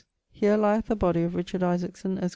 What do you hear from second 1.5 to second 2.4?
Isaacson, esq.